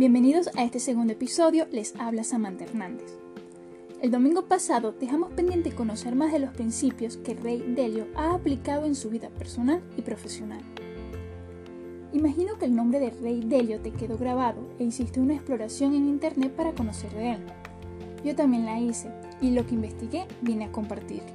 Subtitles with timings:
[0.00, 3.18] Bienvenidos a este segundo episodio, les habla Samantha Hernández.
[4.00, 8.86] El domingo pasado dejamos pendiente conocer más de los principios que Rey Delio ha aplicado
[8.86, 10.62] en su vida personal y profesional.
[12.14, 16.08] Imagino que el nombre de Rey Delio te quedó grabado e hiciste una exploración en
[16.08, 17.44] internet para conocer de él.
[18.24, 19.10] Yo también la hice
[19.42, 21.28] y lo que investigué vine a compartirlo.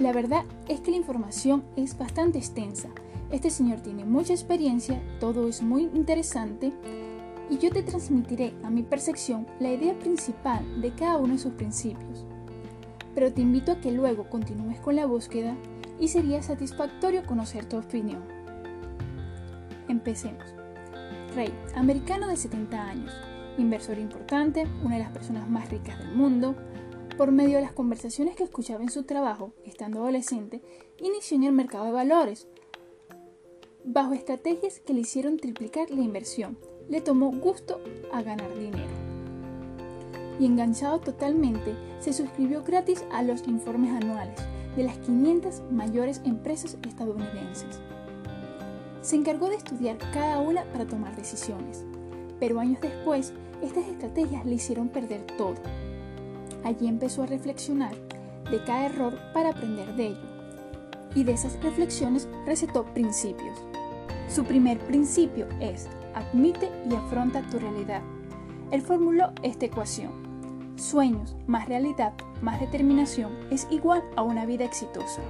[0.00, 2.90] La verdad es que la información es bastante extensa
[3.34, 6.72] este señor tiene mucha experiencia, todo es muy interesante
[7.50, 11.52] y yo te transmitiré a mi percepción la idea principal de cada uno de sus
[11.54, 12.24] principios.
[13.14, 15.56] Pero te invito a que luego continúes con la búsqueda
[15.98, 18.22] y sería satisfactorio conocer tu opinión.
[19.88, 20.44] Empecemos.
[21.34, 23.12] Rey, americano de 70 años,
[23.58, 26.54] inversor importante, una de las personas más ricas del mundo,
[27.16, 30.62] por medio de las conversaciones que escuchaba en su trabajo, estando adolescente,
[30.98, 32.48] inició en el mercado de valores,
[33.84, 36.56] bajo estrategias que le hicieron triplicar la inversión.
[36.88, 37.80] Le tomó gusto
[38.12, 38.90] a ganar dinero.
[40.40, 44.40] Y enganchado totalmente, se suscribió gratis a los informes anuales
[44.76, 47.78] de las 500 mayores empresas estadounidenses.
[49.02, 51.84] Se encargó de estudiar cada una para tomar decisiones,
[52.40, 53.32] pero años después
[53.62, 55.54] estas estrategias le hicieron perder todo.
[56.64, 57.94] Allí empezó a reflexionar
[58.50, 60.34] de cada error para aprender de ello,
[61.14, 63.62] y de esas reflexiones recetó principios.
[64.34, 68.02] Su primer principio es admite y afronta tu realidad.
[68.72, 70.10] Él formuló esta ecuación.
[70.74, 75.22] Sueños más realidad más determinación es igual a una vida exitosa.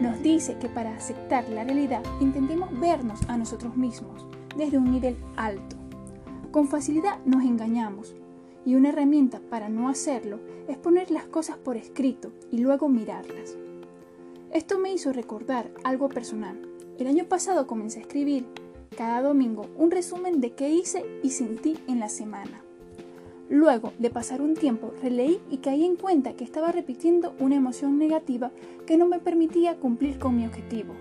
[0.00, 4.24] Nos dice que para aceptar la realidad intentemos vernos a nosotros mismos
[4.56, 5.74] desde un nivel alto.
[6.52, 8.14] Con facilidad nos engañamos
[8.64, 13.56] y una herramienta para no hacerlo es poner las cosas por escrito y luego mirarlas.
[14.52, 16.71] Esto me hizo recordar algo personal.
[16.98, 18.44] El año pasado comencé a escribir
[18.96, 22.62] cada domingo un resumen de qué hice y sentí en la semana.
[23.48, 27.98] Luego de pasar un tiempo, releí y caí en cuenta que estaba repitiendo una emoción
[27.98, 28.50] negativa
[28.86, 30.94] que no me permitía cumplir con mi objetivo.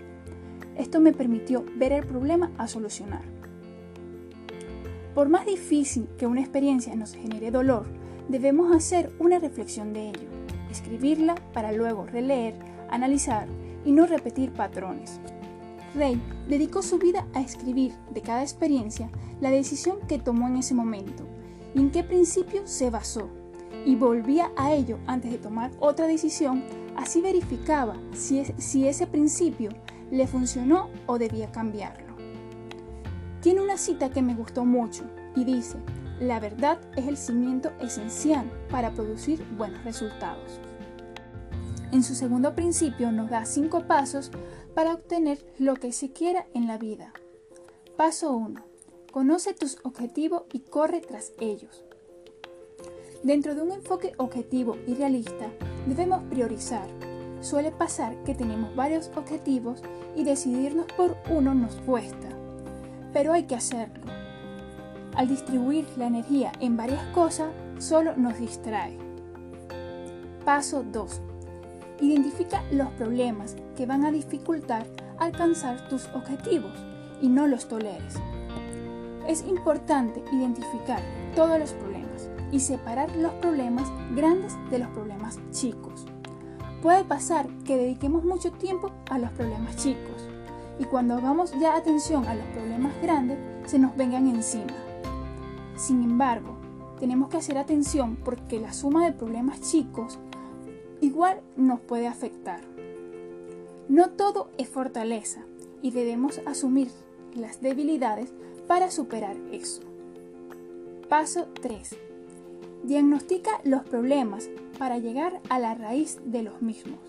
[0.78, 3.24] Esto me permitió ver el problema a solucionar.
[5.14, 7.86] Por más difícil que una experiencia nos genere dolor,
[8.30, 10.30] debemos hacer una reflexión de ello,
[10.72, 12.56] escribirla para luego releer,
[12.90, 13.48] analizar
[13.84, 15.20] y no repetir patrones.
[15.94, 19.10] Rey dedicó su vida a escribir de cada experiencia
[19.40, 21.26] la decisión que tomó en ese momento
[21.74, 23.30] y en qué principio se basó,
[23.86, 26.64] y volvía a ello antes de tomar otra decisión,
[26.96, 29.72] así verificaba si, si ese principio
[30.12, 32.16] le funcionó o debía cambiarlo.
[33.42, 35.04] Tiene una cita que me gustó mucho
[35.36, 35.78] y dice,
[36.20, 40.60] la verdad es el cimiento esencial para producir buenos resultados.
[41.92, 44.32] En su segundo principio nos da cinco pasos
[44.74, 47.14] para obtener lo que se quiera en la vida.
[47.98, 48.62] Paso 1.
[49.12, 51.84] Conoce tus objetivos y corre tras ellos.
[53.24, 55.52] Dentro de un enfoque objetivo y realista,
[55.86, 56.88] debemos priorizar.
[57.42, 59.82] Suele pasar que tenemos varios objetivos
[60.16, 62.30] y decidirnos por uno nos cuesta,
[63.14, 64.06] pero hay que hacerlo.
[65.16, 68.98] Al distribuir la energía en varias cosas, solo nos distrae.
[70.46, 71.22] Paso 2.
[72.02, 74.88] Identifica los problemas que van a dificultar
[75.20, 76.74] alcanzar tus objetivos
[77.22, 78.16] y no los toleres.
[79.28, 81.00] Es importante identificar
[81.36, 86.06] todos los problemas y separar los problemas grandes de los problemas chicos.
[86.82, 90.28] Puede pasar que dediquemos mucho tiempo a los problemas chicos
[90.80, 94.74] y cuando hagamos ya atención a los problemas grandes se nos vengan encima.
[95.76, 96.58] Sin embargo,
[97.00, 100.18] tenemos que hacer atención porque la suma de problemas chicos
[101.02, 102.62] igual nos puede afectar.
[103.90, 105.44] No todo es fortaleza
[105.82, 106.90] y debemos asumir
[107.36, 108.32] las debilidades
[108.68, 109.82] para superar eso.
[111.10, 111.98] Paso 3.
[112.84, 117.00] Diagnostica los problemas para llegar a la raíz de los mismos.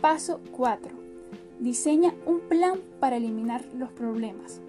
[0.00, 0.92] Paso 4.
[1.58, 4.60] Diseña un plan para eliminar los problemas.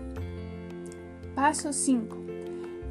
[1.35, 2.15] Paso 5.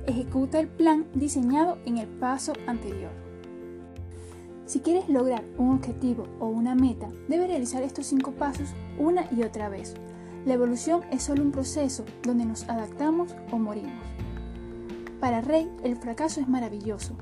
[0.06, 3.25] Ejecuta el plan diseñado en el paso anterior.
[4.66, 9.44] Si quieres lograr un objetivo o una meta, debes realizar estos cinco pasos una y
[9.44, 9.94] otra vez.
[10.44, 14.04] La evolución es solo un proceso donde nos adaptamos o morimos.
[15.20, 17.14] Para Rey, el fracaso es maravilloso.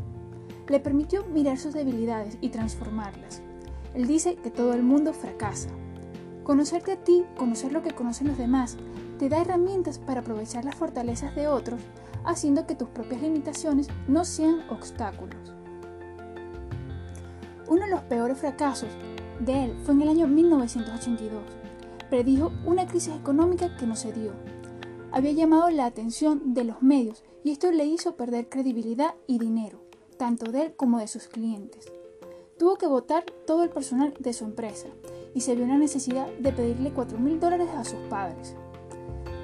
[0.68, 3.42] Le permitió mirar sus debilidades y transformarlas.
[3.92, 5.68] Él dice que todo el mundo fracasa.
[6.44, 8.78] Conocerte a ti, conocer lo que conocen los demás,
[9.18, 11.82] te da herramientas para aprovechar las fortalezas de otros,
[12.24, 15.53] haciendo que tus propias limitaciones no sean obstáculos.
[17.74, 18.90] Uno de los peores fracasos
[19.40, 21.42] de él fue en el año 1982.
[22.08, 24.30] Predijo una crisis económica que no se dio.
[25.10, 29.80] había llamado la atención de los medios y esto le hizo perder credibilidad y dinero,
[30.16, 31.90] tanto de él como de sus clientes.
[32.60, 34.86] Tuvo que votar todo el personal de su empresa
[35.34, 38.54] y se vio la necesidad de pedirle 4 mil dólares a sus padres.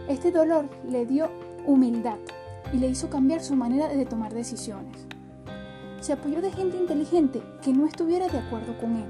[0.06, 1.29] Este dolor le dio
[1.67, 2.19] humildad
[2.73, 5.10] y le hizo cambiar su manera de tomar decisiones.
[6.00, 9.06] Se apoyó de gente inteligente que no estuviera de acuerdo con él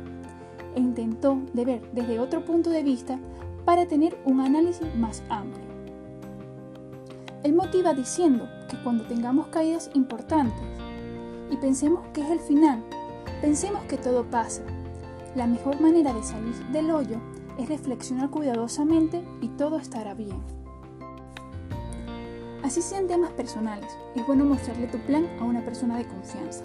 [0.74, 3.18] e intentó de ver desde otro punto de vista
[3.64, 5.64] para tener un análisis más amplio.
[7.42, 10.62] Él motiva diciendo que cuando tengamos caídas importantes
[11.50, 12.82] y pensemos que es el final,
[13.40, 14.62] pensemos que todo pasa.
[15.34, 17.20] La mejor manera de salir del hoyo
[17.58, 20.38] es reflexionar cuidadosamente y todo estará bien.
[22.62, 26.62] Así sean temas personales, es bueno mostrarle tu plan a una persona de confianza,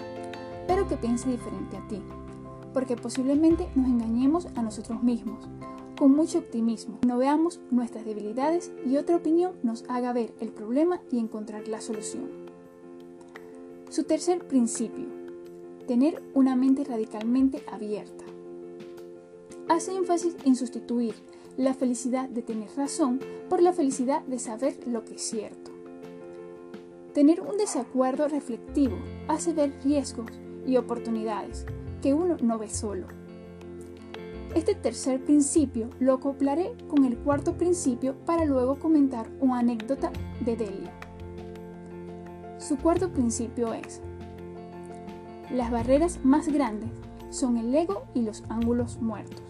[0.68, 2.02] pero que piense diferente a ti,
[2.74, 5.48] porque posiblemente nos engañemos a nosotros mismos,
[5.98, 11.00] con mucho optimismo, no veamos nuestras debilidades y otra opinión nos haga ver el problema
[11.10, 12.30] y encontrar la solución.
[13.90, 15.06] Su tercer principio,
[15.88, 18.26] tener una mente radicalmente abierta.
[19.70, 21.16] Hace énfasis en sustituir
[21.56, 25.72] la felicidad de tener razón por la felicidad de saber lo que es cierto.
[27.14, 28.98] Tener un desacuerdo reflectivo
[29.30, 30.30] hace ver riesgos
[30.66, 31.66] y oportunidades
[32.02, 33.08] que uno no ve solo.
[34.56, 40.56] Este tercer principio lo acoplaré con el cuarto principio para luego comentar una anécdota de
[40.56, 40.92] Delio.
[42.58, 44.02] Su cuarto principio es,
[45.52, 46.90] las barreras más grandes
[47.30, 49.44] son el ego y los ángulos muertos.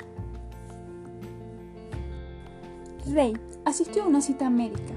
[3.13, 4.93] Rey asistió a una cita médica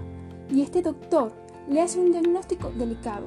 [0.51, 1.33] y este doctor
[1.69, 3.27] le hace un diagnóstico delicado.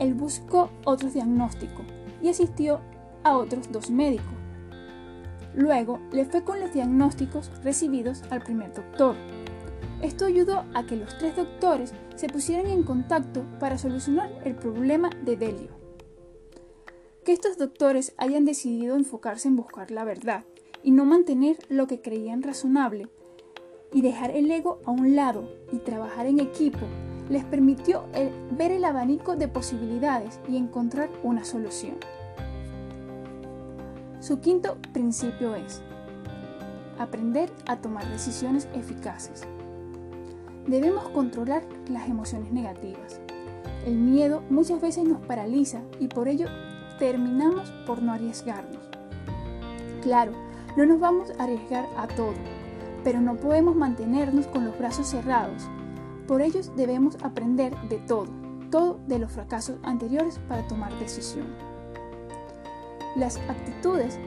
[0.00, 1.86] Él buscó otros diagnósticos
[2.22, 2.80] y asistió
[3.24, 4.32] a otros dos médicos.
[5.54, 9.16] Luego le fue con los diagnósticos recibidos al primer doctor.
[10.00, 15.10] Esto ayudó a que los tres doctores se pusieran en contacto para solucionar el problema
[15.24, 15.70] de Delio.
[17.24, 20.44] Que estos doctores hayan decidido enfocarse en buscar la verdad
[20.82, 23.08] y no mantener lo que creían razonable
[23.92, 26.80] y dejar el ego a un lado y trabajar en equipo
[27.32, 28.04] les permitió
[28.50, 31.96] ver el abanico de posibilidades y encontrar una solución.
[34.20, 35.80] Su quinto principio es
[36.98, 39.44] aprender a tomar decisiones eficaces.
[40.66, 43.18] Debemos controlar las emociones negativas.
[43.86, 46.48] El miedo muchas veces nos paraliza y por ello
[46.98, 48.78] terminamos por no arriesgarnos.
[50.02, 50.32] Claro,
[50.76, 52.34] no nos vamos a arriesgar a todo,
[53.02, 55.66] pero no podemos mantenernos con los brazos cerrados
[56.26, 58.28] por ellos debemos aprender de todo,
[58.70, 61.46] todo de los fracasos anteriores para tomar decisión.
[63.16, 64.18] Las actitudes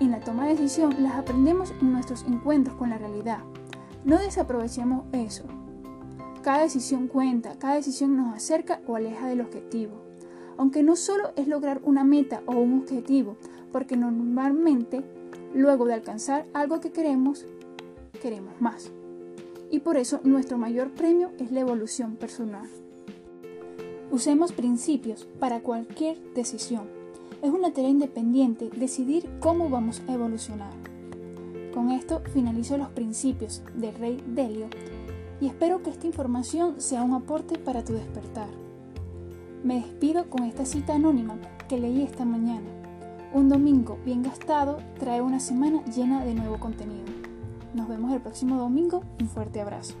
[0.00, 3.40] en la toma de decisión las aprendemos en nuestros encuentros con la realidad.
[4.04, 5.44] No desaprovechemos eso.
[6.42, 10.02] Cada decisión cuenta, cada decisión nos acerca o aleja del objetivo.
[10.58, 13.36] Aunque no solo es lograr una meta o un objetivo,
[13.70, 15.02] porque normalmente
[15.54, 17.46] luego de alcanzar algo que queremos,
[18.20, 18.92] queremos más
[19.72, 22.68] y por eso nuestro mayor premio es la evolución personal.
[24.10, 26.84] Usemos principios para cualquier decisión.
[27.40, 30.74] Es una tarea independiente decidir cómo vamos a evolucionar.
[31.72, 34.66] Con esto finalizo los principios del rey Delio
[35.40, 38.48] y espero que esta información sea un aporte para tu despertar.
[39.64, 41.38] Me despido con esta cita anónima
[41.70, 42.68] que leí esta mañana.
[43.32, 47.31] Un domingo bien gastado trae una semana llena de nuevo contenido.
[47.74, 49.02] Nos vemos el próximo domingo.
[49.20, 49.94] Un fuerte abrazo.